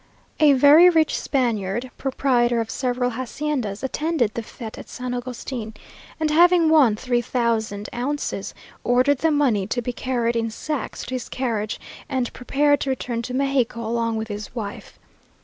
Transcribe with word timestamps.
A 0.39 0.53
very 0.53 0.89
rich 0.89 1.15
Spaniard, 1.15 1.91
proprietor 1.95 2.59
of 2.59 2.71
several 2.71 3.11
haciendas, 3.11 3.83
attended 3.83 4.33
the 4.33 4.41
fête 4.41 4.79
at 4.79 4.89
San 4.89 5.13
Agustin, 5.13 5.75
and 6.19 6.31
having 6.31 6.69
won 6.69 6.95
three 6.95 7.21
thousand 7.21 7.87
ounces, 7.93 8.55
ordered 8.83 9.19
the 9.19 9.29
money 9.29 9.67
to 9.67 9.79
be 9.79 9.93
carried 9.93 10.35
in 10.35 10.49
sacks 10.49 11.03
to 11.05 11.13
his 11.13 11.29
carriage, 11.29 11.79
and 12.09 12.33
prepared 12.33 12.79
to 12.79 12.89
return 12.89 13.21
to 13.21 13.35
Mexico 13.35 13.85
along 13.85 14.17
with 14.17 14.27
his 14.29 14.55
wife. 14.55 14.97